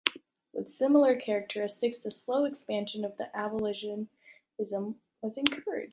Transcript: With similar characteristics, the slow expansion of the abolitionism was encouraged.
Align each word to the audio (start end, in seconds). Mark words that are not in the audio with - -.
With 0.51 0.71
similar 0.73 1.15
characteristics, 1.15 1.99
the 1.99 2.09
slow 2.09 2.45
expansion 2.45 3.05
of 3.05 3.17
the 3.17 3.27
abolitionism 3.37 4.07
was 4.57 5.37
encouraged. 5.37 5.89